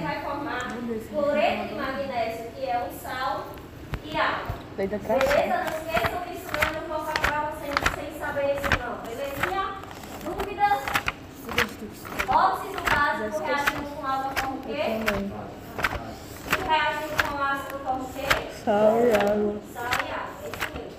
[0.00, 0.60] ele vai formar
[1.10, 3.46] cloreto de magnésio, que é um sal
[4.02, 4.54] e água.
[4.76, 4.98] Beleza?
[4.98, 8.92] Não esqueçam disso não, não vou passar sem, sem saber isso não.
[9.04, 9.64] Belezinha?
[10.24, 10.80] Dúvidas?
[12.28, 14.82] Óxido básico reagindo com água com o quê?
[16.66, 18.28] Reagindo com ácido com o quê?
[18.64, 19.60] Sal e água.
[19.74, 20.96] Sal e água, é isso mesmo.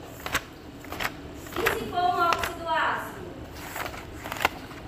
[1.58, 3.22] E se for um óxido ácido?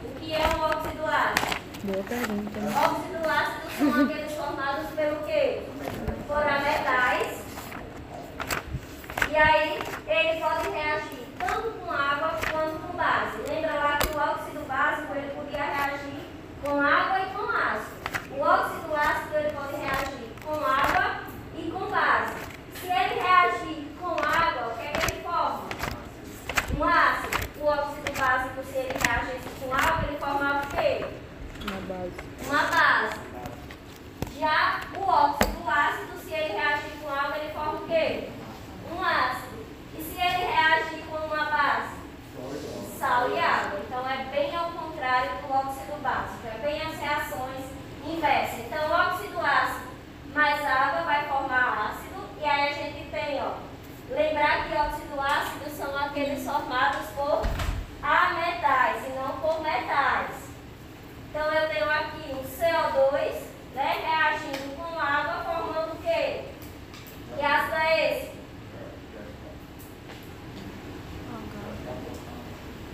[0.04, 1.54] O que é um óxido ácido?
[1.84, 2.59] Boa pergunta.
[2.59, 5.63] Óxido ácido são aqueles formados pelo quê?
[6.27, 7.44] Por metais.
[9.30, 13.38] E aí ele pode reagir tanto com água quanto com base.
[13.48, 16.23] Lembra lá que o óxido básico ele podia reagir
[16.63, 18.38] com água e com ácido.
[18.38, 21.24] O óxido ácido ele pode reagir com água
[21.58, 22.34] e com base.
[22.80, 25.63] Se ele reagir com água, o que é que ele forma?
[26.77, 27.44] Um ácido.
[27.60, 31.05] O óxido básico, se ele reagisse com água, ele formava o quê?
[31.66, 32.12] Uma base.
[32.46, 33.23] Uma base.
[34.43, 38.29] Já o óxido ácido, se ele reagir com água, ele forma o quê?
[38.91, 39.65] Um ácido.
[39.98, 41.95] E se ele reagir com uma base?
[42.99, 43.79] Sal e água.
[43.79, 46.45] Então é bem ao contrário do óxido básico.
[46.45, 47.68] É bem as reações
[48.05, 48.59] inversas.
[48.59, 49.87] Então, óxido ácido
[50.34, 52.27] mais água vai formar ácido.
[52.41, 53.53] E aí a gente tem, ó.
[54.09, 57.43] Lembrar que óxido ácido são aqueles formados por
[58.03, 60.49] ametais e não por metais.
[61.29, 66.46] Então eu tenho aqui um CO2, né, reagindo com água, formando o quê?
[67.35, 68.34] Que ácido é esse?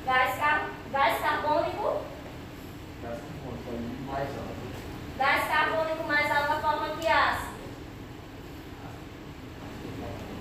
[0.05, 2.01] Gás, car gás carbônico.
[5.17, 7.49] Gás carbônico mais água forma que ácido?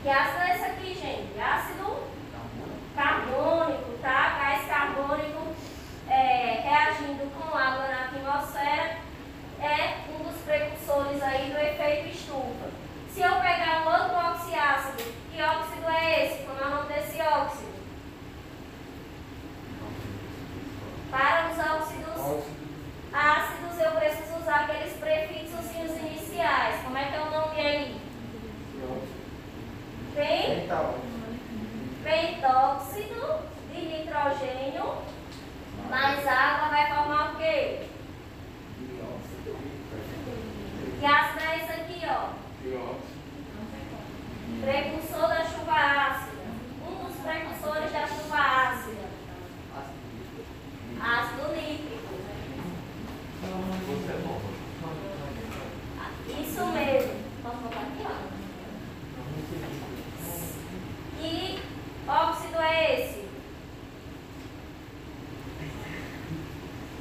[0.02, 1.40] Que ácido é esse aqui, gente?
[1.40, 2.08] Ácido
[2.94, 4.38] carbônico, tá?
[4.38, 5.54] Gás carbônico
[6.08, 9.07] é, reagindo com água na atmosfera
[9.60, 12.70] é um dos precursores aí do efeito estufa.
[13.12, 16.44] Se eu pegar um outro oxiácido, que óxido é esse?
[16.44, 17.68] Como é o nome desse óxido?
[21.10, 22.44] Para os óxidos
[23.12, 26.82] ácidos, eu preciso usar aqueles prefixos iniciais.
[26.84, 28.00] Como é que é o nome aí?
[30.14, 30.68] Tem?
[32.04, 33.40] Pentóxido
[33.72, 34.98] de nitrogênio
[35.90, 37.86] mais água vai formar o quê?
[41.00, 42.28] Que ácido é esse aqui, ó?
[44.60, 46.42] Precursor da chuva ácida.
[46.86, 49.08] Um dos precursores da chuva ácida.
[51.00, 52.14] Ácido nítrico.
[56.28, 57.14] Isso mesmo.
[57.44, 58.38] Vamos botar aqui, ó.
[61.20, 61.62] Que
[62.08, 63.28] óxido é esse?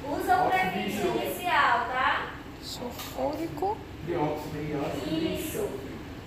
[0.10, 2.34] Usa o prefixo inicial, tá?
[2.62, 3.78] Sulfúrico.
[5.08, 5.70] Isso.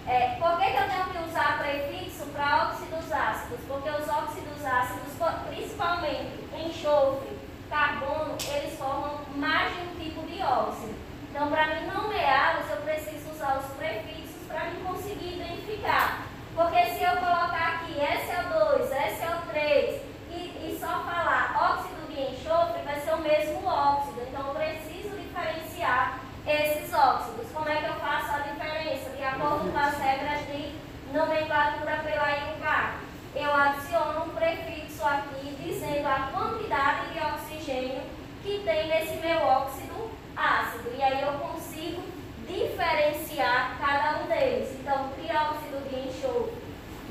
[0.06, 3.60] É, por que, que eu tenho que usar prefixo para óxidos ácidos?
[3.66, 5.12] Porque os óxidos ácidos,
[5.48, 7.38] principalmente enxofre,
[7.70, 10.94] carbono, eles formam mais de um tipo de óxido.
[11.30, 16.26] Então, para mim nomeá-los, eu preciso usar os prefixos para me conseguir identificar.
[16.54, 20.00] Porque se eu colocar aqui SO2, SO3
[20.30, 24.20] e, e só falar óxido de enxofre, vai ser o mesmo óxido.
[24.28, 27.46] Então, eu preciso diferenciar esses óxidos.
[27.52, 29.10] Como é que eu faço a diferença?
[29.10, 30.72] De acordo com as regras de
[31.12, 33.00] nomenclatura pela IUCAR.
[33.34, 38.02] Eu adiciono um prefixo aqui dizendo a quantidade de oxigênio
[38.42, 40.90] que tem nesse meu óxido ácido.
[40.96, 42.02] E aí eu consigo
[42.46, 44.76] diferenciar cada um deles.
[44.80, 46.60] Então, trióxido de enxofre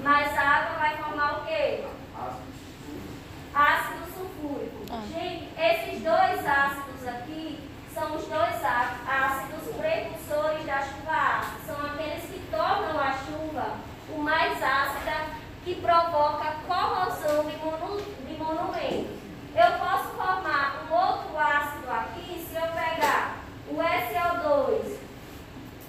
[0.04, 1.84] mais água vai formar o quê?
[3.54, 4.86] Ácido sulfúrico.
[4.90, 5.04] Ah.
[5.14, 11.60] Gente, esses dois ácidos aqui são os dois ácidos precursores da chuva ácida.
[11.66, 15.28] São aqueles que tornam a chuva o mais ácida
[15.64, 19.20] que provoca corrosão de, monu- de monumentos.
[19.56, 23.38] Eu posso formar um outro ácido aqui se eu pegar
[23.68, 24.98] o SO2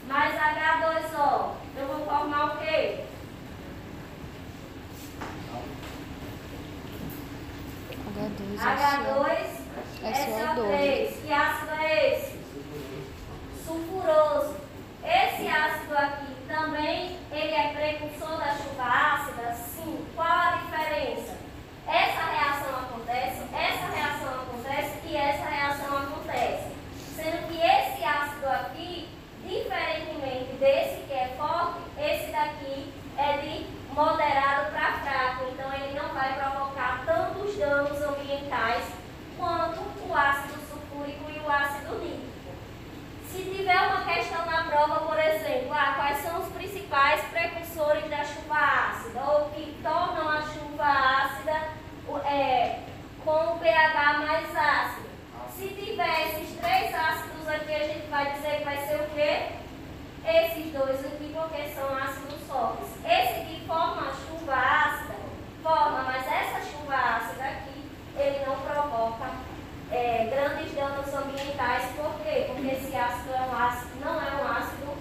[0.08, 1.52] mais H2O.
[1.76, 3.05] Eu vou formar o quê?
[8.16, 9.61] H2, H2
[10.02, 10.14] SO2.
[10.14, 11.23] SO3.
[11.26, 12.38] Que ácido é esse?
[13.66, 14.56] Sulfuroso.
[15.05, 19.52] Esse ácido aqui também, ele é precursor da chuva ácida?
[19.52, 20.05] Sim.
[20.17, 21.38] Qual a diferença?
[21.87, 26.73] Essa reação acontece, essa reação acontece e essa reação acontece.
[27.14, 29.08] Sendo que esse ácido aqui,
[29.44, 35.44] diferentemente desse que é forte, esse daqui é de moderado para fraco.
[35.52, 38.85] Então ele não vai provocar tantos danos ambientais
[39.38, 42.31] quanto o ácido sulfúrico e o ácido nítrico.
[43.29, 44.41] Se tiver uma questão
[60.26, 62.88] esses dois aqui porque são ácidos fortes.
[63.04, 65.14] Esse aqui forma chuva ácida,
[65.62, 69.30] forma, mas essa chuva ácida aqui, ele não provoca
[69.90, 71.84] é, grandes danos ambientais.
[71.96, 72.46] Por quê?
[72.48, 74.96] Porque esse ácido, é um ácido não é um ácido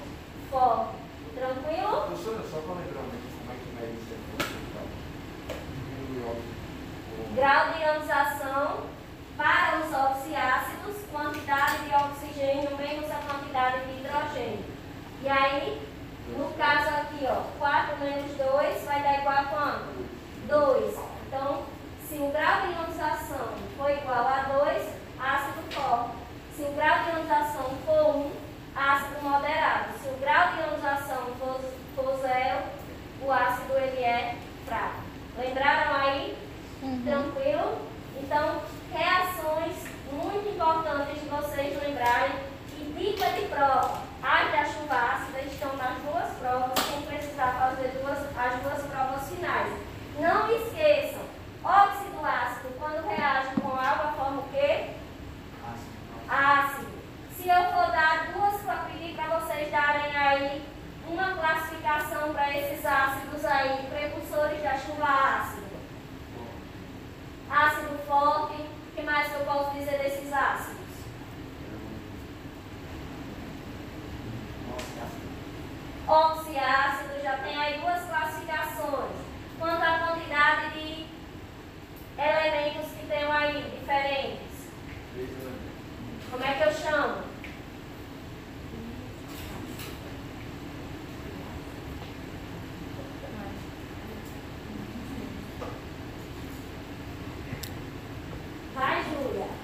[0.52, 1.00] forte.
[1.36, 2.02] Tranquilo?
[2.08, 4.60] Professora, só para lembrar como é que mede isso aqui?
[7.36, 8.90] Grau de ionização
[9.38, 14.80] para os oxiácidos, quantidade de oxigênio menos a quantidade de hidrogênio.
[15.22, 15.82] E aí,
[16.30, 20.06] no caso aqui, ó, 4 menos 2 vai dar igual a quanto?
[20.50, 21.00] 2.
[21.28, 21.64] Então,
[22.08, 24.84] se o grau de ionização for igual a 2,
[25.20, 26.16] ácido forte.
[26.56, 28.32] Se o grau de ionização for 1,
[28.76, 29.94] ácido moderado.
[30.02, 31.60] Se o grau de ionização for,
[31.96, 32.60] for 0,
[33.22, 34.36] o ácido ele é
[34.66, 35.02] fraco.
[35.38, 36.38] Lembraram aí?
[36.82, 37.04] Uhum.
[37.06, 37.78] Tranquilo?
[38.22, 38.62] Então,
[38.92, 39.76] reações
[40.12, 42.50] muito importantes de vocês lembrarem.
[42.78, 44.02] E dica de prova.
[44.24, 49.30] As da chuva ácida estão nas duas provas, sem precisar fazer duas, as duas provas
[49.30, 49.74] finais.
[50.20, 51.22] Não esqueçam,
[51.64, 54.90] óxido ácido, quando reage com água, forma o quê?
[56.28, 56.90] Ácido.
[57.38, 58.60] Se eu for dar duas,
[58.92, 60.62] pedir para vocês darem aí
[61.08, 65.70] uma classificação para esses ácidos aí, precursores da chuva ácida.
[67.50, 70.80] Ácido forte, o que mais eu posso dizer desses ácidos?
[76.06, 77.99] Oxiácido, já tem aí duas.
[79.70, 81.06] Quanto à quantidade de
[82.18, 84.72] elementos que tem aí, diferentes.
[86.32, 87.30] Como é que eu chamo?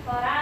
[0.06, 0.35] fodida.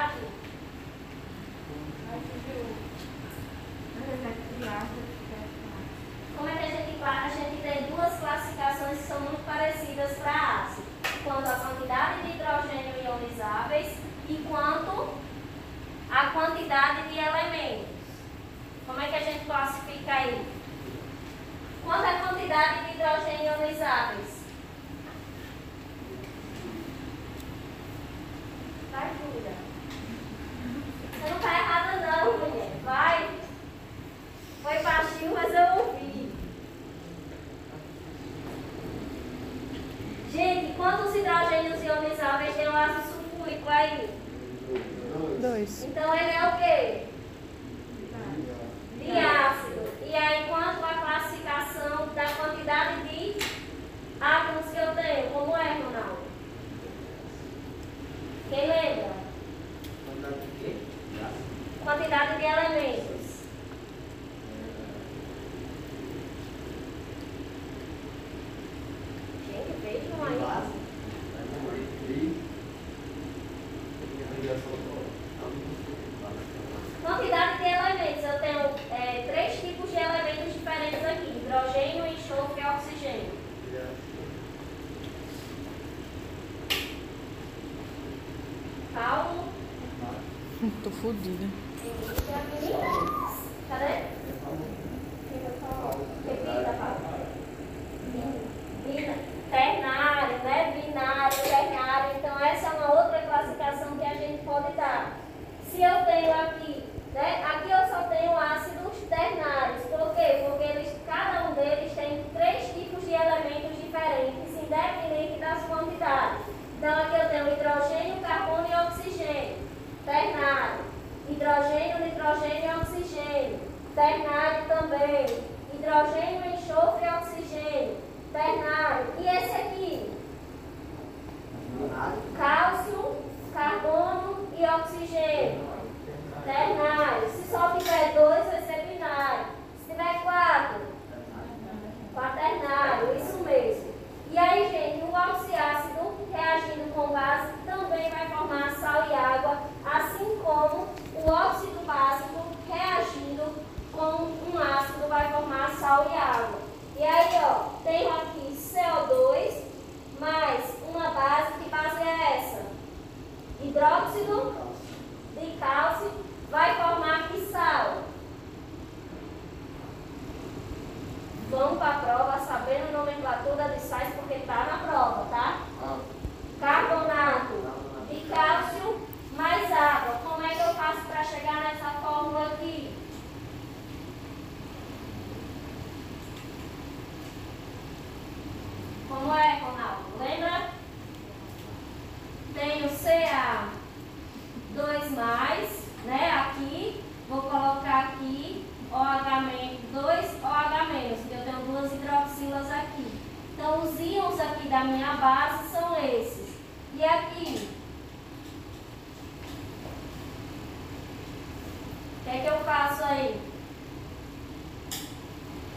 [213.04, 213.42] Que eu faço aí?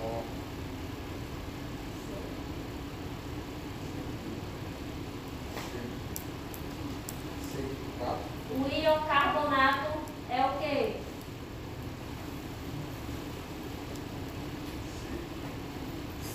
[0.02, 0.22] Ó.
[7.52, 8.18] Certificado.
[8.50, 9.98] O iocarbonato
[10.30, 10.96] é o quê?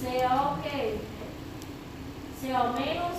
[0.01, 0.97] CO o quê?
[2.41, 3.17] CO menos,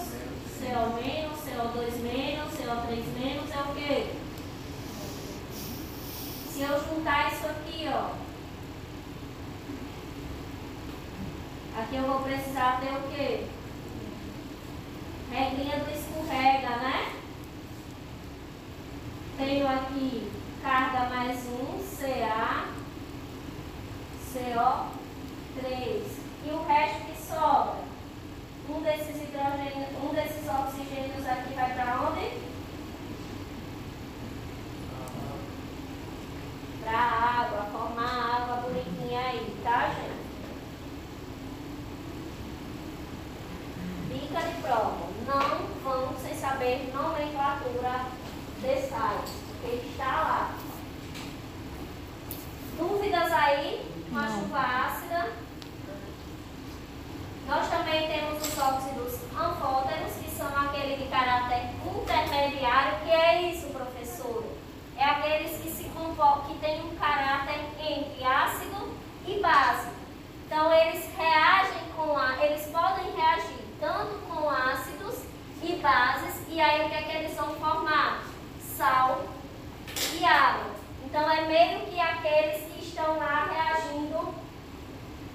[0.58, 4.10] CO menos, CO2 menos, CO3 menos é o quê?
[6.50, 8.10] Se eu juntar isso aqui, ó.
[11.80, 13.46] Aqui eu vou precisar ter o quê?
[15.30, 17.12] Regrinha do escorrega, né?
[19.38, 20.30] Tenho aqui
[20.62, 22.66] carga mais um, CA,
[24.34, 26.02] CO3.
[26.44, 27.82] E o resto que sobra?
[28.68, 32.42] Um desses hidrogênios, um desses oxigênios aqui vai para onde?
[36.84, 40.22] Para a água, formar a água bonitinha aí, tá, gente?
[44.08, 45.12] Dica de prova.
[45.26, 48.06] Não vão sem saber nomenclatura
[48.60, 50.50] de sais, porque está lá.
[52.78, 54.40] Dúvidas aí com a Não.
[54.40, 55.32] chuva ácida?
[57.46, 62.96] Nós também temos os óxidos anfóteros, que são aquele de caráter intermediário.
[62.96, 64.44] O que é isso, professor?
[64.96, 68.92] É aqueles que se comportam, que têm um caráter entre ácido
[69.26, 69.88] e base.
[70.46, 75.16] Então eles reagem com a, eles podem reagir tanto com ácidos
[75.62, 78.22] e bases, e aí o que é que eles vão formar?
[78.60, 79.24] Sal
[80.14, 80.70] e água.
[81.04, 84.34] Então é meio que aqueles que estão lá reagindo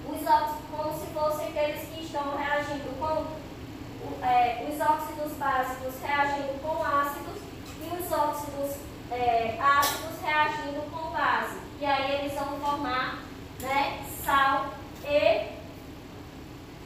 [0.08, 5.94] os óxidos, como se fossem aqueles que estão reagindo com o- é, os óxidos básicos
[6.02, 7.40] reagindo com ácidos
[7.80, 8.76] e os óxidos
[9.10, 11.58] é, ácidos reagindo com base.
[11.80, 13.18] E aí eles vão formar
[13.60, 14.72] né, sal
[15.04, 15.58] e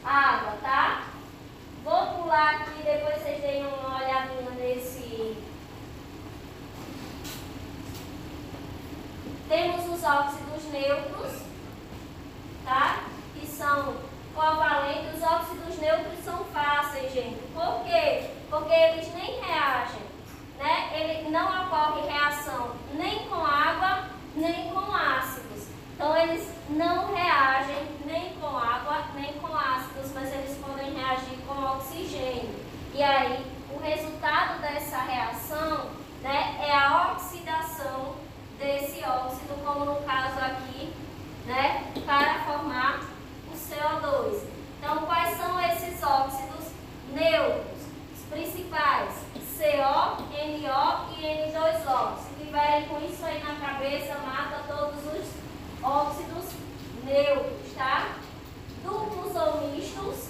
[0.03, 1.07] água, tá?
[1.83, 5.37] Vou pular aqui, depois vocês deem uma olhadinha nesse.
[9.49, 11.41] Temos os óxidos neutros,
[12.63, 13.03] tá?
[13.33, 15.15] Que são covalentes.
[15.15, 17.39] Os óxidos neutros são fáceis, gente.
[17.53, 18.29] Por quê?
[18.49, 20.01] Porque eles nem reagem,
[20.57, 20.89] né?
[20.93, 25.67] Ele não ocorre reação nem com água, nem com ácidos.
[25.95, 31.63] Então eles não reagem nem com água, nem com ácidos, mas eles podem reagir com
[31.63, 32.55] oxigênio.
[32.93, 35.89] E aí, o resultado dessa reação,
[36.21, 38.15] né, é a oxidação
[38.59, 40.93] desse óxido, como no caso aqui,
[41.45, 43.12] né, para formar
[43.73, 44.41] CO2.
[44.79, 46.67] Então, quais são esses óxidos
[47.13, 47.81] neutros?
[48.13, 49.13] Os principais,
[49.57, 52.17] CO, NO e N2O.
[52.17, 55.27] Se tiverem com isso aí na cabeça, mata todos os
[55.81, 56.45] óxidos
[57.03, 58.15] neutros, tá?
[58.83, 60.29] Duplos ou mistos,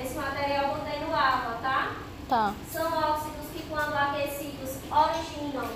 [0.00, 1.96] esse material no água, tá?
[2.28, 2.54] Tá.
[2.70, 5.68] são óxidos que quando aquecidos originam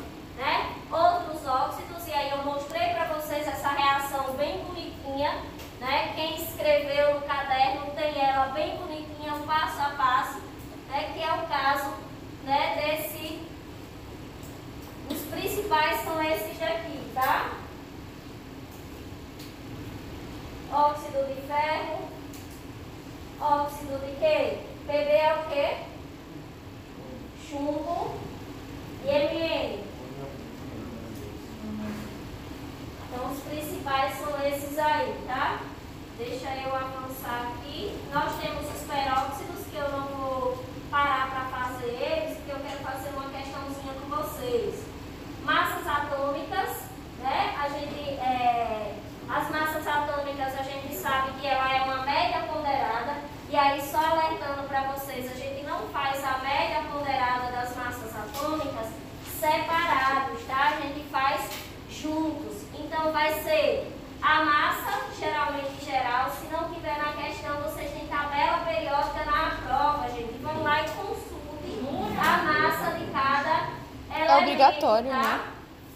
[0.43, 5.41] né, outros óxidos e aí eu mostrei para vocês essa reação bem bonitinha
[5.79, 10.41] né, quem escreveu no caderno tem ela bem bonitinha passo a passo
[10.89, 11.95] né, que é o caso
[12.43, 13.41] né, desse
[15.09, 17.53] os principais são esses daqui tá
[20.73, 22.09] óxido de ferro
[23.41, 24.59] óxido de quê?
[24.87, 25.93] PB é o quê?
[27.49, 28.15] chumbo
[29.05, 29.93] e MN.
[33.05, 35.61] Então, principais são esses aí, tá?
[36.19, 37.99] Deixa eu avançar aqui.
[38.13, 42.79] Nós temos os peróxidos, que eu não vou parar para fazer eles, porque eu quero
[42.85, 44.85] fazer uma questãozinha com vocês.
[45.45, 46.83] Massas atômicas,
[47.19, 47.57] né?
[47.59, 48.97] A gente, é,
[49.29, 53.17] as massas atômicas, a gente sabe que ela é uma média ponderada.
[53.49, 58.15] E aí, só alertando para vocês, a gente não faz a média ponderada das massas
[58.15, 58.89] atômicas
[59.41, 60.75] separados, tá?
[60.77, 61.51] A gente faz
[61.91, 62.52] juntos.
[63.03, 63.93] Então, vai ser
[64.23, 66.31] a massa, geralmente geral.
[66.31, 70.39] Se não tiver na questão, vocês têm tabela periódica na prova, gente.
[70.41, 73.71] Vão lá e consultem a massa de cada
[74.09, 75.19] elemento, obrigatório, tá?
[75.19, 75.41] né?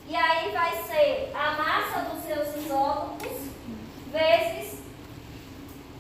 [0.09, 3.39] E aí vai ser a massa dos seus isótopos
[4.11, 4.83] vezes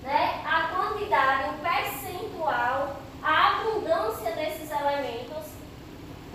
[0.03, 5.53] né, a quantidade, o percentual, a abundância desses elementos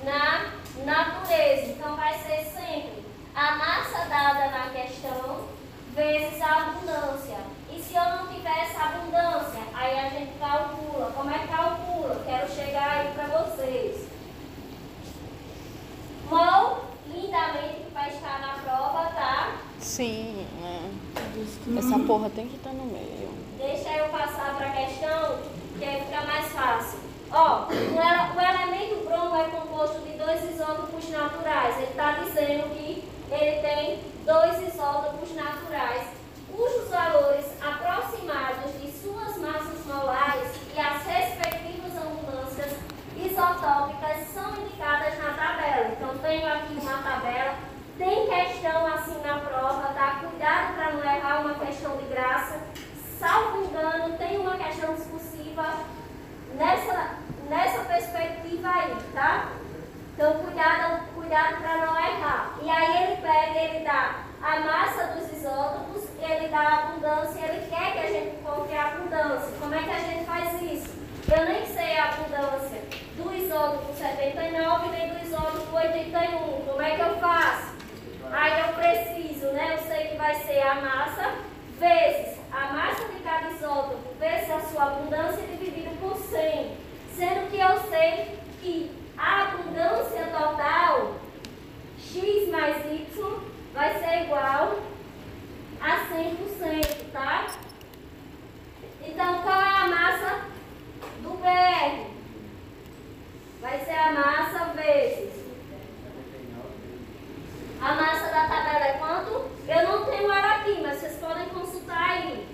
[0.06, 0.54] na
[0.86, 1.74] natureza.
[1.74, 3.02] Então, vai ser sempre
[3.36, 3.71] a massa
[4.22, 5.48] na questão
[5.96, 7.38] vezes a abundância.
[7.74, 11.12] E se eu não tiver essa abundância, aí a gente calcula.
[11.16, 12.22] Como é que calcula?
[12.26, 14.08] Quero chegar aí para vocês.
[16.30, 19.58] Mão, lindamente, que vai estar na prova, tá?
[19.80, 20.92] Sim, né?
[21.78, 23.34] Essa porra tem que estar no meio.
[23.58, 25.40] Deixa eu passar para a questão,
[25.78, 27.00] que aí fica mais fácil.
[27.32, 31.78] Ó, o elemento bromo é composto de dois isótopos naturais.
[31.78, 36.08] Ele está dizendo que ele tem dois isótopos naturais,
[36.52, 42.78] cujos valores aproximados de suas massas molares e as respectivas abundâncias
[43.16, 45.92] isotópicas são indicadas na tabela.
[45.94, 47.56] Então, tenho aqui uma tabela.
[47.98, 50.22] Tem questão assim na prova, tá?
[50.22, 52.60] Cuidado para não errar uma questão de graça.
[53.18, 55.86] Salvo engano, tem uma questão discursiva
[56.56, 57.16] nessa,
[57.48, 59.52] nessa perspectiva aí, tá?
[60.22, 62.54] Então, cuidado, cuidado para não errar.
[62.62, 67.68] E aí ele pega, ele dá a massa dos isótopos, ele dá a abundância, ele
[67.68, 69.52] quer que a gente encontre a abundância.
[69.60, 70.94] Como é que a gente faz isso?
[71.28, 72.84] Eu nem sei a abundância
[73.18, 76.66] do isótopo 79 nem do isótopo 81.
[76.68, 77.74] Como é que eu faço?
[78.32, 79.74] Aí eu preciso, né?
[79.74, 81.34] Eu sei que vai ser a massa
[81.80, 86.78] vezes a massa de cada isótopo vezes a sua abundância dividido por 100.
[87.16, 91.16] Sendo que eu sei que a abundância total,
[91.98, 93.40] x mais y,
[93.74, 94.80] vai ser igual
[95.80, 97.48] a 100%, tá?
[99.04, 100.42] Então, qual é a massa
[101.24, 102.12] do BR?
[103.62, 105.42] Vai ser a massa vezes.
[107.82, 109.50] A massa da tabela é quanto?
[109.68, 112.48] Eu não tenho ela aqui, mas vocês podem consultar aí.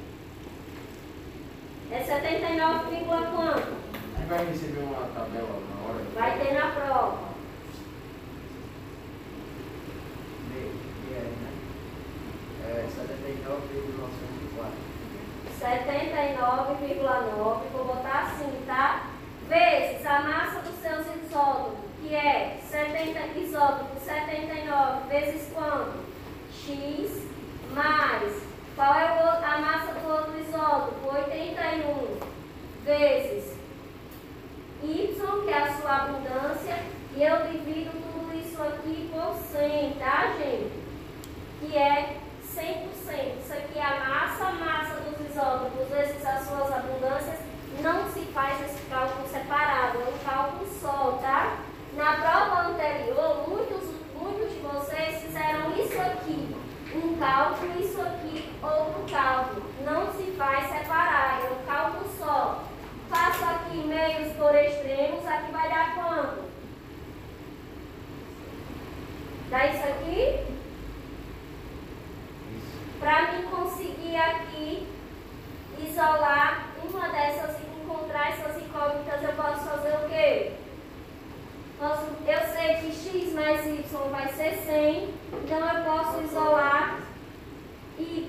[1.91, 3.73] É 79, vírgula quanto?
[4.17, 5.76] Aí vai receber uma tabela na hora.
[6.13, 7.27] Vai ter na prova.
[12.65, 14.71] É 79,904.
[15.59, 19.07] 79,9, vou botar assim, tá?
[19.47, 26.05] Vezes a massa dos seus isótopos, que é 70, isótopo 79, vezes quanto?
[26.51, 27.25] X
[27.73, 28.43] mais,
[28.75, 31.13] qual é a massa do outro isótopo?
[31.13, 32.19] 81,
[32.83, 33.56] vezes é
[35.87, 36.75] sua abundância,
[37.15, 40.73] e eu divido tudo isso aqui por 100, tá, gente?
[41.61, 43.39] Que é 100%.
[43.41, 47.39] Isso aqui é a massa, massa dos isótopos vezes as suas abundâncias.
[47.81, 51.59] Não se faz esse cálculo separado, é um cálculo só, tá?
[51.95, 56.53] Na prova anterior, muitos, muitos de vocês fizeram isso aqui,
[56.95, 59.63] um cálculo, isso aqui, outro cálculo.
[59.85, 62.63] Não se faz separado, é um cálculo só.
[63.09, 66.47] Faço aqui meios por extremos, aqui vai dar quanto?
[69.49, 70.45] Dá isso aqui?
[72.99, 74.87] Para mim conseguir aqui
[75.79, 80.51] isolar uma dessas e encontrar essas incógnitas, eu posso fazer o quê?
[81.79, 86.99] Posso, eu sei que x mais y vai ser 100, então eu posso isolar
[87.99, 88.27] y,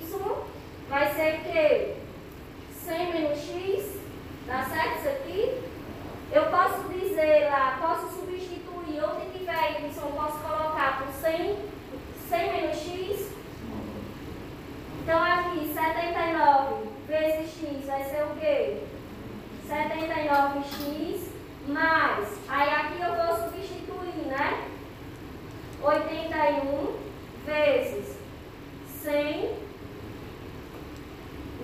[0.89, 1.97] vai ser o quê?
[2.85, 3.99] 100 menos x,
[4.49, 5.63] dá certo isso aqui?
[6.33, 11.57] Eu posso dizer lá, posso substituir, onde tiver y, posso colocar por 100,
[12.29, 13.29] 100 menos x,
[15.09, 18.83] então aqui, 79 vezes x vai ser o quê?
[19.67, 21.29] 79x
[21.67, 24.69] mais, aí aqui eu vou substituir, né?
[25.83, 26.97] 81
[27.47, 28.19] vezes
[29.03, 29.55] 100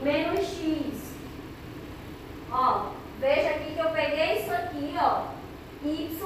[0.02, 1.14] menos x.
[2.50, 5.24] Ó, veja aqui que eu peguei isso aqui, ó,
[5.84, 6.18] y,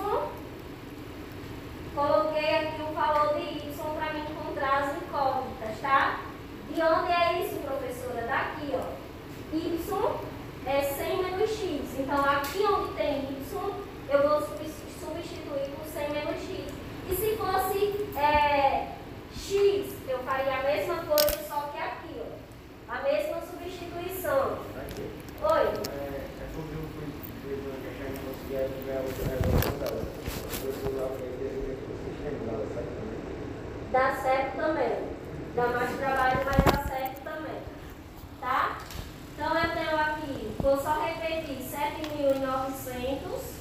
[1.95, 6.21] coloquei aqui o valor de y para me encontrar as incógnitas, tá?
[6.71, 8.27] De onde é isso, professora?
[8.27, 8.99] Daqui, ó.
[9.53, 10.19] Y
[10.67, 11.81] é 100 menos x.
[11.99, 13.75] Então, aqui onde tem y,
[14.11, 16.73] eu vou subs- substituir por 100 menos x.
[17.11, 18.89] E se fosse é,
[19.35, 22.93] x, eu faria a mesma coisa, só que aqui, ó.
[22.95, 24.59] A mesma substituição.
[25.41, 25.67] Oi?
[25.67, 27.09] É porque eu fui
[28.25, 30.19] conseguia da outra.
[30.65, 32.89] Eu lá para lá, sabe?
[33.93, 35.18] Dá certo também.
[35.59, 37.61] Dá mais trabalho, mas dá certo também.
[38.41, 38.79] Tá?
[39.35, 43.59] Então eu tenho aqui, vou só repetir, 7.900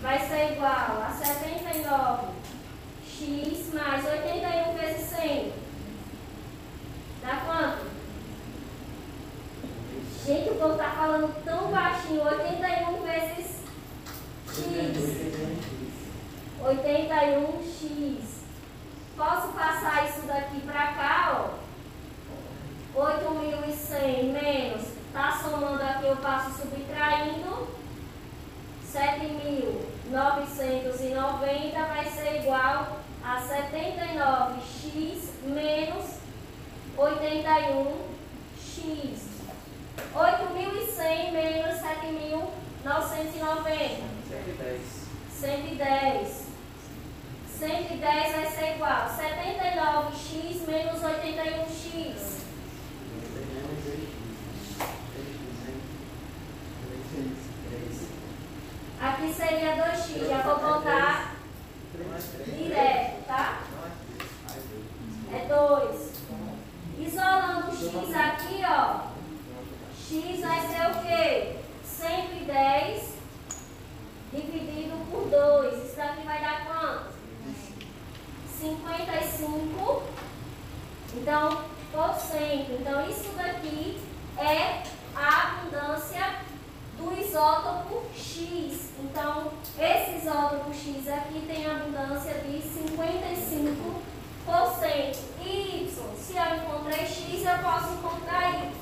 [0.00, 5.52] vai ser igual a 79x mais 81 vezes 100.
[7.20, 7.90] Dá quanto?
[10.24, 12.22] Gente, o povo tá falando tão baixinho.
[12.22, 13.64] 81 vezes
[14.48, 14.64] x.
[16.62, 18.27] 81x.
[19.28, 21.50] Posso passar isso daqui para cá, ó.
[22.98, 24.88] 8.100 menos.
[25.12, 27.68] Tá somando aqui, eu passo subtraindo.
[28.90, 36.06] 7.990 vai ser igual a 79x menos
[36.96, 39.28] 81x.
[40.14, 44.04] 8.100 menos 7.990.
[44.26, 44.80] 110.
[45.38, 46.47] 110
[47.60, 49.08] vai ser igual.
[49.08, 52.38] 79x menos 81x.
[59.00, 60.28] Aqui seria 2x.
[60.28, 61.36] Já vou botar
[62.46, 63.60] direto, tá?
[65.32, 66.08] É 2.
[67.00, 69.08] Isolando o x aqui, ó.
[69.96, 71.56] x vai ser o quê?
[71.84, 73.14] 110
[74.32, 75.84] dividido por 2.
[75.84, 77.18] Isso daqui vai dar quanto?
[78.58, 80.02] 55.
[81.28, 81.60] Então,
[81.92, 82.72] por cento.
[82.80, 84.00] Então, isso daqui
[84.38, 84.82] é
[85.14, 86.36] a abundância
[86.96, 88.92] do isótopo X.
[88.98, 95.18] Então, esse isótopo X aqui tem abundância de 55%.
[95.44, 98.72] Y, se eu encontrei X, eu posso encontrar Y.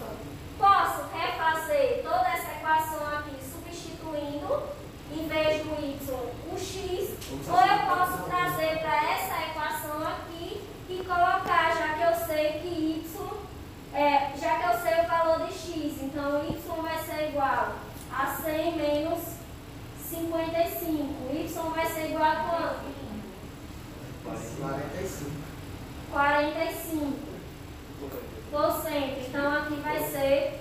[0.56, 4.62] Posso refazer toda essa equação aqui substituindo,
[5.10, 5.98] em vez do Y,
[6.52, 7.10] o X,
[7.48, 9.45] ou eu posso trazer para essa equação
[10.96, 13.30] aqui e colocar, já que eu sei que Y,
[13.94, 17.74] é, já que eu sei o valor de X, então Y vai ser igual
[18.12, 19.20] a 100 menos
[20.08, 21.32] 55.
[21.32, 22.96] Y vai ser igual a quanto?
[24.24, 25.30] 45.
[26.12, 27.12] 45
[28.50, 29.28] por cento.
[29.28, 30.60] Então aqui vai ser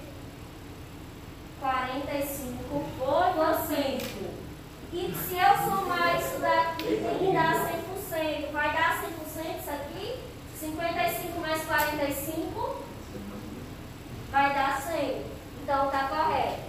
[1.60, 4.45] 45 por cento.
[4.93, 7.94] E se eu somar isso daqui, tem que dar 100%.
[8.15, 10.19] Vai dar 100% isso aqui?
[10.58, 12.82] 55 mais 45
[14.32, 15.25] vai dar 100.
[15.62, 16.62] Então tá correto.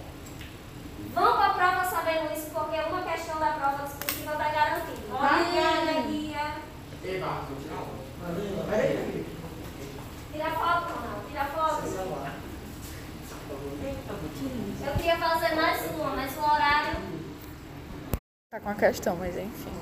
[1.14, 5.06] Vamos para a prova sabendo isso, porque uma questão da prova discursível está garantida.
[5.12, 6.54] Olha, guia.
[7.04, 8.64] Ei, Marcos, vou tirar uma.
[8.68, 9.26] Peraí.
[10.32, 11.28] Tira foto, não.
[11.28, 11.87] Tira foto.
[14.85, 16.96] Eu queria fazer mais uma, mas o horário.
[18.50, 19.72] Tá com a questão, mas enfim.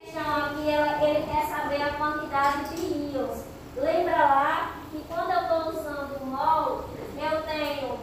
[0.00, 2.82] A questão aqui, ela- ele quer saber a quantidade de
[3.16, 3.44] íons.
[3.76, 6.84] Lembra lá que quando eu estou usando o mol,
[7.16, 7.98] eu tenho.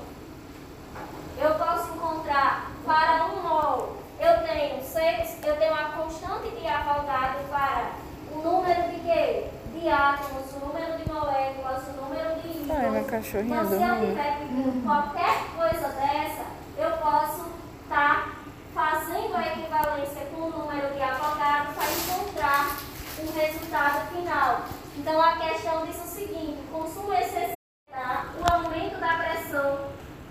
[1.40, 7.44] Eu posso encontrar para um mol, eu tenho seis, eu tenho a constante de Avogadro
[7.50, 7.92] para
[8.32, 9.48] o número de quê?
[9.74, 12.66] De átomos, o número de moléculas, o número de
[13.28, 13.36] íons.
[13.36, 14.04] Ai, meu cachorrinho Então, se eu dormindo.
[14.04, 16.46] estiver pedindo qualquer coisa dessa,
[16.78, 17.52] eu posso
[17.84, 18.38] estar
[18.74, 22.78] fazendo a equivalência com o número de Avogadro para encontrar
[23.20, 24.62] o resultado final.
[24.98, 27.54] Então, a questão diz o seguinte: consumo excessivo,
[27.92, 28.26] tá?
[28.38, 29.80] o aumento da pressão,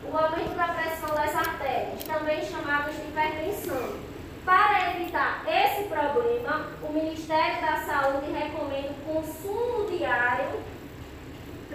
[0.04, 4.06] o aumento da pressão das artérias, também chamados de hipertensão.
[4.44, 10.62] Para evitar esse problema, o Ministério da Saúde recomenda o consumo diário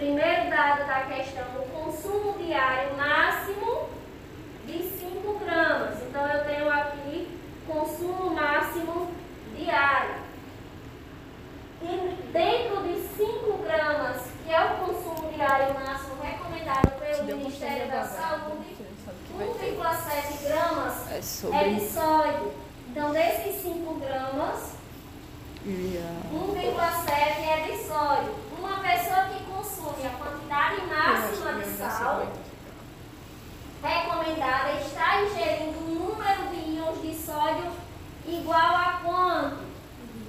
[0.02, 0.50] Primeiro
[1.02, 3.88] da questão, o consumo diário máximo
[4.66, 6.00] de 5 gramas.
[6.02, 9.08] Então, eu tenho aqui consumo máximo
[9.56, 10.22] diário.
[11.82, 18.04] E dentro de 5 gramas, que é o consumo diário máximo recomendado pelo Ministério da
[18.04, 18.76] Saúde,
[19.36, 21.74] 1,7 gramas É é sobre.
[21.74, 22.52] de sódio.
[22.88, 24.72] Então, desses 5 gramas,
[25.64, 26.10] Ia.
[26.32, 28.34] 1,7 é de sódio.
[28.58, 29.51] Uma pessoa que
[29.90, 32.28] a quantidade máxima de sal
[33.82, 37.72] recomendada está ingerindo um número de íons de sódio
[38.24, 39.64] igual a quanto?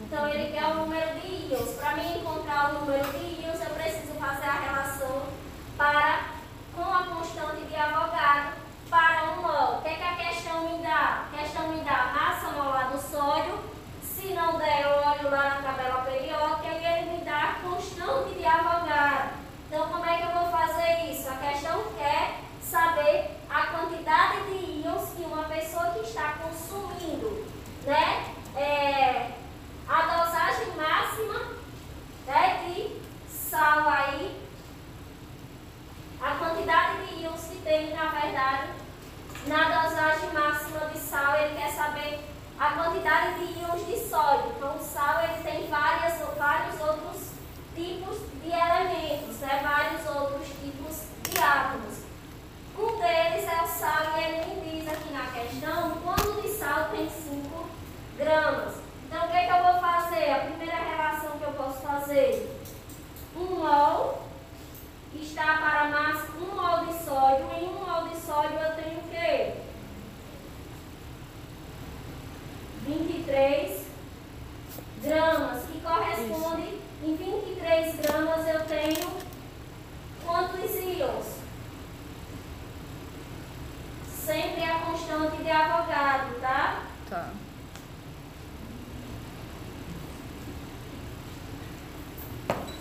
[0.01, 1.69] Então ele quer o número de íons.
[1.79, 5.21] Para mim encontrar o número de íons, eu preciso fazer a relação
[5.77, 6.29] para
[6.75, 8.53] com a constante de Avogadro
[8.89, 9.77] para um mol.
[9.77, 11.25] O que, é que a questão me dá?
[11.31, 13.59] A questão me dá a massa molar do sódio.
[14.01, 18.33] Se não der, eu olho lá na tabela periódica e ele me dá a constante
[18.33, 19.42] de Avogadro.
[19.73, 21.27] Então, como é que eu vou fazer isso?
[21.27, 27.43] A questão quer saber a quantidade de íons que uma pessoa que está consumindo,
[27.83, 28.23] né?
[28.55, 29.31] É,
[29.89, 31.55] a dosagem máxima
[51.43, 51.97] obstáculos.
[52.79, 56.89] Um deles é o sal, e ele me diz aqui na questão quanto de sal
[56.89, 57.67] tem 5
[58.17, 58.75] gramas.
[59.06, 60.32] Então, o que, é que eu vou fazer?
[60.32, 62.49] A primeira relação que eu posso fazer:
[63.36, 64.23] 1 um mol
[65.13, 68.75] está para mais 1 um mol de sódio, em 1 um mol de sódio eu
[68.75, 69.53] tenho o quê?
[72.88, 73.86] 23
[75.03, 79.22] gramas, que corresponde, em 23 gramas eu tenho
[80.34, 81.26] quantos íons?
[84.08, 86.82] Sempre é a constante de Avogadro, tá?
[87.08, 87.30] Tá.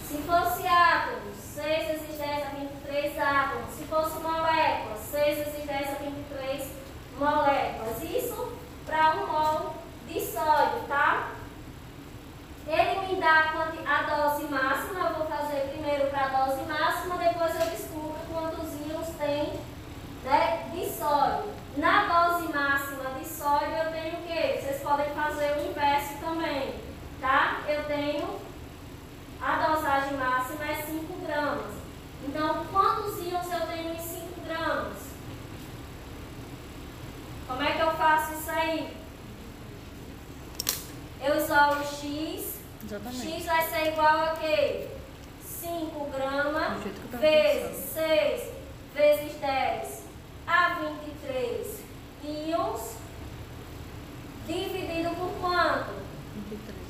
[0.09, 3.75] Se fosse átomos, 6 vezes 10 a 23 átomos.
[3.75, 6.71] Se fosse molécula, 6 vezes 10 a 23
[7.19, 8.03] moléculas.
[8.03, 8.53] Isso
[8.87, 9.75] para um mol
[10.09, 11.33] de sódio, tá?
[12.67, 13.72] Ele me dá a quantidade
[27.69, 28.41] Eu tenho
[29.41, 31.73] a dosagem máxima é 5 gramas.
[32.27, 34.99] Então, quantos íons eu tenho em 5 gramas?
[37.47, 38.97] Como é que eu faço isso aí?
[41.21, 42.61] Eu isolo X.
[42.85, 43.33] Exatamente.
[43.33, 44.89] X vai ser igual a quê?
[45.45, 46.83] 5 gramas
[47.21, 48.53] vezes 6
[48.95, 50.03] vezes 10
[50.47, 51.85] a 23
[52.25, 52.97] íons
[54.47, 56.03] dividido por quanto?
[56.51, 56.82] 23.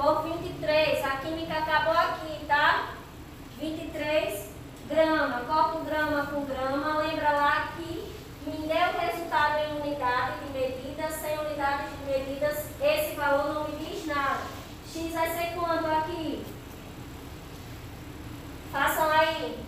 [0.00, 1.04] Por 23.
[1.04, 2.94] A química acabou aqui, tá?
[3.58, 4.48] 23
[4.88, 5.46] gramas.
[5.46, 6.98] Corta o grama com grama.
[7.02, 8.10] Lembra lá que
[8.46, 11.10] me deu o resultado em unidade de medida.
[11.10, 14.40] Sem unidade de medidas, esse valor não me diz nada.
[14.90, 16.46] X vai ser quanto aqui?
[18.72, 19.58] Façam aí.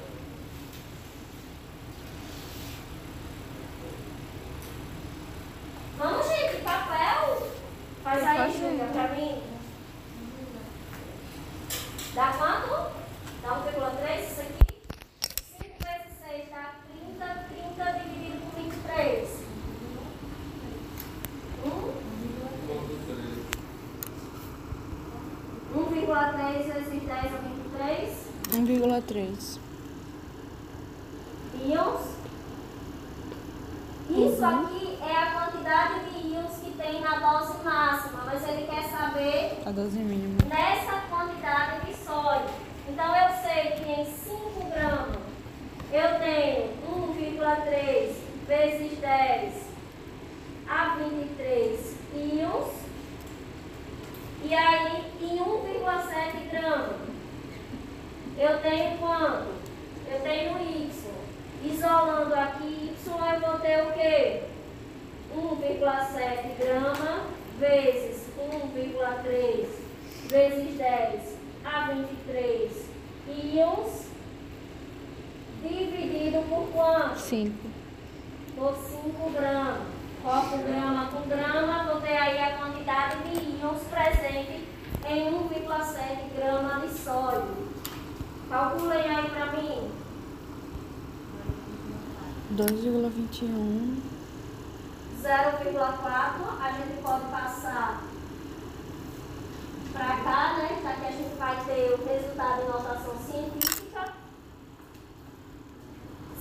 [5.99, 7.49] Vamos, gente, papel.
[8.03, 8.93] Faz aí, Faz Júlia, aí.
[8.93, 9.43] pra mim.
[12.15, 12.93] Dá quanto?
[13.43, 14.77] Dá 1,3 isso aqui?
[15.59, 16.75] 5 vezes 6 dá
[17.19, 19.29] 30, 30 dividido por 23.
[21.65, 21.93] Hum?
[25.75, 29.59] 1,3 vezes 10 a 23 1,3.
[31.65, 32.13] íons.
[34.11, 38.83] Isso aqui é a quantidade de íons que tem na dose máxima, mas ele quer
[38.91, 40.37] saber A dose mínima.
[40.47, 42.51] nessa quantidade de sódio.
[42.89, 45.17] Então eu sei que em 5 gramas
[45.93, 48.13] eu tenho 1,3
[48.47, 49.55] vezes 10
[50.69, 52.69] a 23 íons.
[54.45, 56.97] E aí em 1,7 gramas
[58.39, 59.47] eu tenho quanto?
[60.11, 60.91] Eu tenho Y.
[61.65, 64.43] Isolando aqui Y eu vou ter o quê?
[65.33, 67.27] 1,7 grama
[67.61, 69.67] vezes 1,3
[70.29, 72.73] vezes 10 a 23
[73.29, 74.07] íons
[75.63, 77.22] dividido por quanto?
[77.33, 77.51] 5.
[78.57, 79.81] Por 5 gramas.
[80.23, 84.69] Corto grama com grama, vou ter aí a quantidade de íons presente
[85.09, 87.49] em 1,7 grama de sódio.
[88.51, 89.91] Calculem aí para mim.
[92.55, 93.97] 2,21.
[95.23, 96.03] 0,4,
[96.61, 98.03] a gente pode passar
[99.95, 100.81] para cá, né?
[100.83, 103.72] Já que a gente vai ter o resultado em notação científica.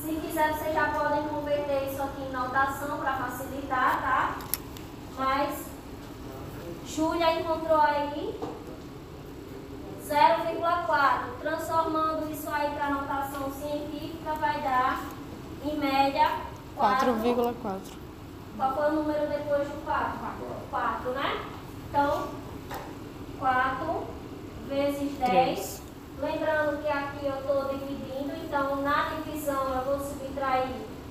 [0.02, 4.36] Se quiser, vocês já podem converter isso aqui em notação para facilitar, tá?
[5.18, 5.66] Mas
[6.88, 8.40] Júlia encontrou aí
[10.08, 11.40] 0,4.
[11.40, 15.04] Transformando isso aí para notação científica, vai dar,
[15.64, 16.32] em média,
[16.76, 17.80] 4 4,4.
[18.58, 20.20] qual foi o número depois do 4?
[20.72, 21.42] 4, né?
[21.90, 22.28] Então,
[23.40, 24.08] 4
[24.68, 25.30] vezes 10.
[25.30, 25.81] Três.
[26.22, 30.70] Lembrando que aqui eu estou dividindo, então na divisão eu vou subtrair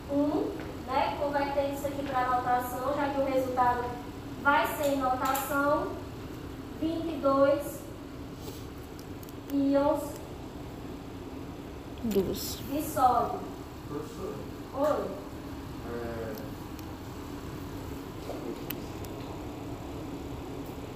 [0.08, 0.50] 1,
[0.86, 1.16] né?
[1.20, 3.84] Convertendo isso aqui para notação, já que o resultado
[4.40, 5.88] vai ser em notação.
[6.80, 7.80] 22
[9.52, 10.02] íons
[12.04, 12.58] 2.
[12.70, 13.40] de sódio.
[13.88, 14.34] Professor,
[14.78, 15.10] Oi.
[15.92, 16.34] é,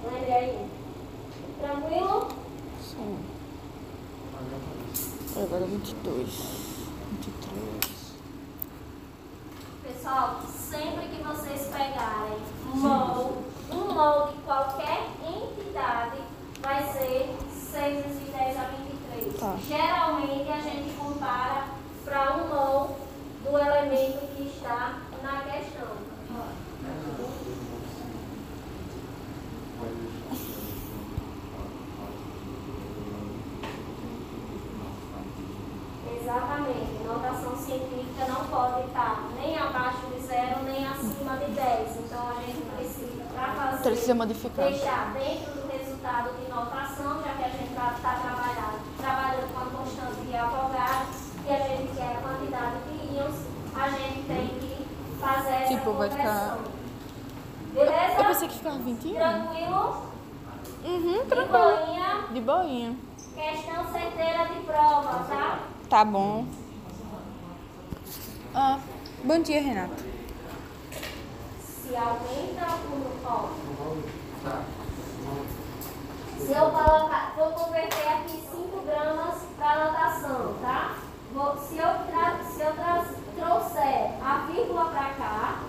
[0.05, 0.69] Lembre aí.
[1.59, 2.29] Tranquilo?
[2.81, 3.34] Sim.
[5.35, 6.29] Agora 22.
[7.11, 7.95] 23.
[9.83, 12.39] Pessoal, sempre que vocês pegarem
[12.73, 16.19] um mol, um mol de qualquer entidade,
[16.61, 19.39] vai ser 6 vezes 10 a 23.
[19.39, 19.57] Tá.
[19.67, 21.65] Geralmente a gente compara
[22.03, 22.99] para um mol
[23.43, 25.95] do elemento que está na questão.
[36.25, 37.03] Exatamente.
[37.05, 41.97] Notação científica não pode estar nem abaixo de zero, nem acima de 10.
[41.97, 44.67] Então a gente precisa, para fazer, Precisa modificar.
[44.67, 49.79] deixar dentro do resultado de notação, já que a gente está trabalhando, trabalhando com a
[49.79, 51.07] constante de Avogadro
[51.43, 53.35] e a gente quer a quantidade de íons,
[53.75, 54.85] a gente tem que
[55.19, 56.57] fazer essa Tipo tipo, vai ficar.
[57.73, 58.13] Beleza?
[58.19, 59.15] Eu pensei que ficava 21.
[59.15, 60.11] Tranquilo?
[60.85, 61.57] Uhum, De tranquilo.
[61.57, 62.27] boinha.
[62.31, 62.95] De boinha.
[63.33, 65.59] Questão certeira de prova, tá?
[65.89, 66.45] Tá bom.
[68.53, 68.77] Ah,
[69.23, 70.03] bom dia, Renato.
[71.95, 73.25] Se aumenta o.
[73.25, 73.47] Ó.
[76.39, 77.33] Se eu colocar.
[77.37, 80.97] Vou converter aqui 5 gramas para anotação, tá?
[81.33, 83.05] Vou- se eu, tra, se eu tra,
[83.37, 85.59] trouxer a vírgula para cá,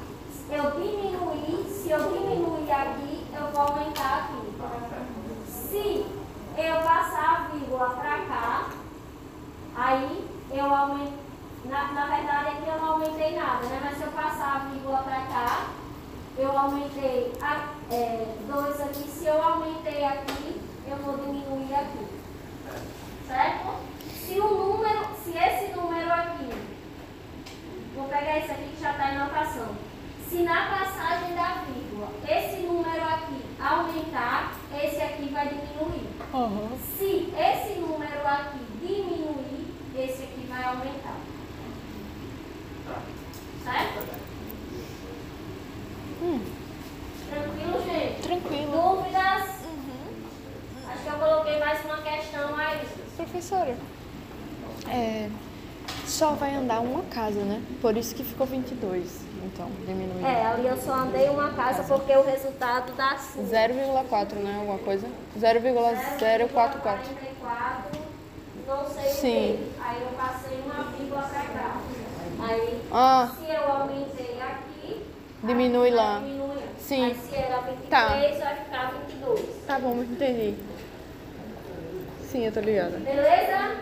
[0.51, 1.65] eu diminuir.
[1.71, 4.53] Se eu diminuir aqui, eu vou aumentar aqui.
[5.49, 6.07] Se
[6.59, 8.69] eu passar a vírgula para cá,
[9.77, 11.25] aí eu aumento.
[11.67, 13.81] Na, na verdade aqui eu não aumentei nada, né?
[13.85, 15.67] Mas se eu passar a vírgula para cá,
[16.38, 19.09] eu aumentei a, é, dois aqui.
[19.09, 22.07] Se eu aumentei aqui, eu vou diminuir aqui.
[23.27, 23.77] Certo?
[24.14, 26.51] Se o número, se esse número aqui,
[27.94, 29.68] vou pegar esse aqui que já está em notação.
[30.29, 36.09] Se na passagem da vírgula esse número aqui aumentar, esse aqui vai diminuir.
[36.35, 36.79] Uhum.
[36.99, 41.16] Se esse número aqui diminuir, esse aqui vai aumentar.
[43.64, 44.26] Certo?
[46.27, 46.41] Hum,
[47.31, 48.23] Tranquilo, gente?
[48.23, 48.73] tranquilo.
[48.73, 49.43] Dúvidas?
[49.65, 50.91] Uhum.
[50.91, 52.81] Acho que eu coloquei mais uma questão aí.
[53.17, 53.77] Professora,
[54.89, 55.29] é,
[56.05, 57.62] só vai andar uma casa, né?
[57.81, 59.25] Por isso que ficou 22.
[59.45, 60.27] Então, diminuiu.
[60.27, 63.45] É, ali eu só andei uma casa porque o resultado dá 5.
[63.49, 64.57] 0,4, né?
[64.59, 65.07] Alguma coisa?
[65.39, 66.81] 0,044.
[66.81, 68.01] 44,
[68.67, 69.73] não sei Sim.
[69.81, 71.77] Aí eu passei uma vírgula pra cá.
[72.49, 74.06] Aí, Ah, se eu aumentei aqui,
[75.47, 76.19] Diminui lá.
[76.19, 76.57] diminui.
[76.79, 77.05] Sim.
[77.05, 78.09] Aí se era 23, Tá.
[78.45, 79.41] vai ficar 22.
[79.67, 80.55] tá bom, entendi.
[82.23, 82.99] Sim, eu tô ligada.
[82.99, 83.77] Beleza?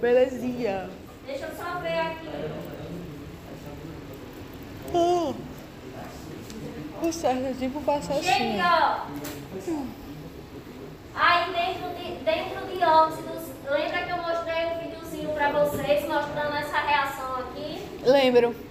[0.00, 0.90] Belezinha.
[1.26, 2.28] Deixa eu só ver aqui.
[4.94, 5.34] Ah,
[7.02, 8.62] o é tipo passar Gente, assim.
[8.62, 9.98] ó.
[11.14, 16.56] Aí dentro de, dentro de óxidos, lembra que eu mostrei um videozinho pra vocês mostrando
[16.56, 17.82] essa reação aqui?
[18.04, 18.67] Lembro.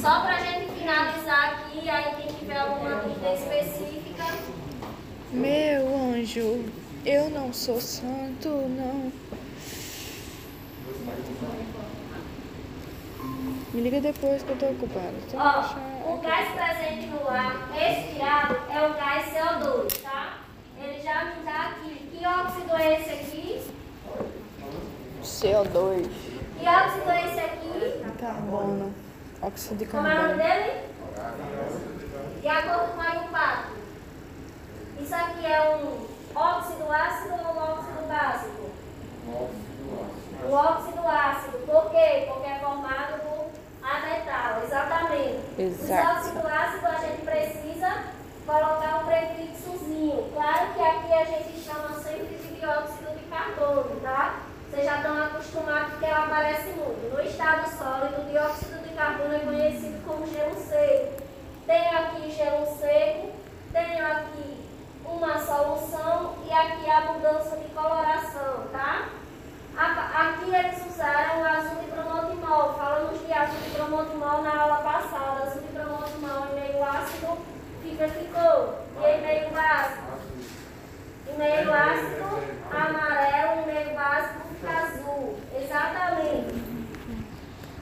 [0.00, 4.24] Só pra gente finalizar aqui, aí quem tiver alguma dúvida específica.
[5.32, 6.64] Meu anjo,
[7.04, 9.12] eu não sou santo, não.
[13.72, 15.14] Me liga depois que eu tô ocupada.
[15.34, 20.38] Ó, o gás presente no ar respirado é o gás CO2, tá?
[20.82, 22.08] Ele já me dá aqui.
[22.10, 23.62] Que óxido é esse aqui?
[25.22, 26.08] CO2,
[26.58, 28.02] Que óxido é esse aqui?
[28.18, 28.92] carbono,
[29.42, 30.42] óxido de Como é o nome carbono.
[30.42, 30.90] dele?
[32.40, 33.70] De acordo com a impacto.
[35.00, 36.06] Isso aqui é um
[36.38, 38.70] óxido ácido ou um óxido básico?
[40.48, 41.58] O óxido ácido.
[41.66, 42.26] Por quê?
[42.28, 43.50] Porque é formado por
[43.82, 44.62] adetal.
[44.64, 45.40] Exatamente.
[45.58, 46.08] Exato.
[46.08, 48.04] O óxido ácido a gente precisa
[48.46, 50.30] colocar um prefixozinho.
[50.32, 54.40] Claro que aqui a gente chama sempre de dióxido de carbono, tá?
[54.70, 57.12] Vocês já estão acostumados porque ela aparece muito.
[57.12, 61.22] No estado sólido, o dióxido de carbono é conhecido como gelo seco.
[61.66, 63.32] Tenho aqui gelo seco,
[63.72, 64.64] tenho aqui
[65.04, 69.08] uma solução e aqui a mudança de coloração, tá?
[69.76, 72.74] Aqui eles usaram o azul de bromotimol.
[72.74, 75.46] Falamos de azul de bromotimol na aula passada.
[75.46, 77.38] Azul de bromotimol em meio ácido
[77.82, 78.78] fica ficou.
[79.02, 80.12] E em meio básico?
[81.26, 82.40] Em meio ácido,
[82.70, 85.38] amarelo, em meio básico azul.
[85.54, 86.70] Exatamente.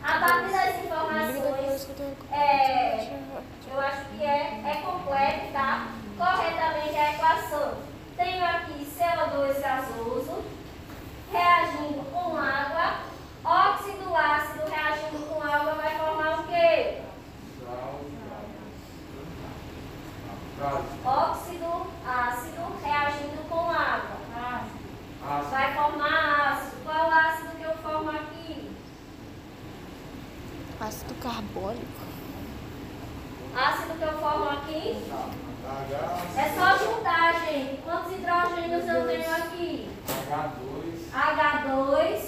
[0.03, 0.97] A partir das Me liga
[1.33, 2.41] depois informações que eu tô ocupada.
[2.43, 3.11] é,
[3.71, 5.89] eu acho que é, é completo, tá?
[6.17, 7.75] Corretamente a equação.
[8.17, 10.45] Tenho aqui CO2 gasoso
[11.33, 13.01] reagindo com água.
[13.45, 16.99] Óxido ácido reagindo com água vai formar o quê?
[21.05, 24.19] Óxido ácido reagindo com água.
[25.51, 26.77] Vai formar ácido.
[26.85, 28.71] Qual ácido que eu formo aqui?
[30.81, 31.85] Ácido carbônico.
[33.55, 35.05] Ácido que eu formo aqui?
[36.37, 37.83] É só juntar, gente.
[37.83, 39.91] Quantos hidrogênios eu tenho aqui?
[41.13, 42.21] H2,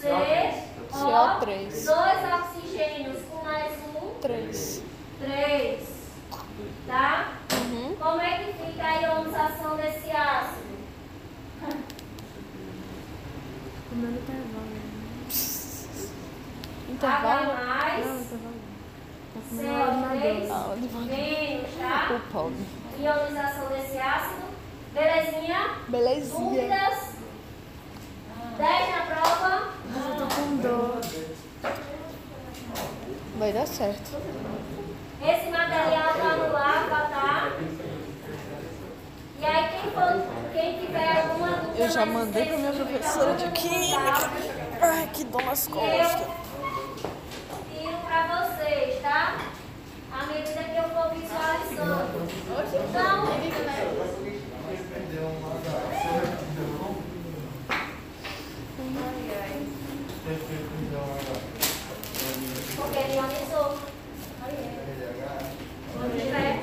[0.00, 1.84] C, O, CO3.
[1.84, 4.82] dois oxigênios com mais um, 3.
[5.20, 5.88] três.
[6.86, 7.32] Tá?
[7.52, 7.94] Uhum.
[8.00, 10.68] Como é que fica a ionização desse ácido?
[16.88, 17.52] Intervalo?
[17.52, 18.06] H mais,
[19.52, 21.06] CO3 Ah, intervalo.
[21.06, 22.14] menos, tá?
[22.14, 22.66] O pobre.
[22.98, 24.48] Ionização desse ácido.
[25.86, 26.60] Belezinha?
[26.62, 27.08] Dúvidas?
[28.58, 29.68] 10 na prova?
[29.94, 31.00] Eu tô com dor.
[33.38, 34.16] Vai dar certo.
[35.22, 37.52] Esse material tá no lava, tá?
[39.40, 43.50] E aí quem, for, quem tiver alguma dúvida Eu já mandei pra minha professora de
[43.52, 44.30] química.
[44.80, 46.26] Ai, que dor nas costas.
[47.72, 49.38] tiro para vocês, tá?
[50.12, 52.28] À medida que eu for visualizando.
[52.90, 53.26] Então,
[62.76, 63.78] porque ele ionizou.
[65.98, 66.54] Se tiver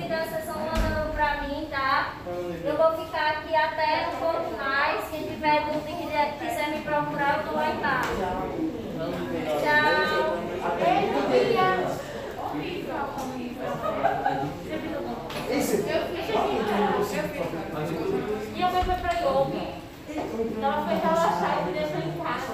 [0.07, 2.13] Dúvidas, vocês vão mandando pra mim, tá?
[2.65, 5.09] Eu vou ficar aqui até um pouco mais.
[5.11, 8.17] Quem tiver dúvida e quiser me procurar, eu tô lá embaixo.
[9.63, 10.06] Tchau.
[11.37, 11.53] Beijo,
[15.83, 16.07] filha.
[18.55, 19.63] E eu fui pra yoga.
[20.09, 22.53] Então ela foi relaxar e me deixou em casa.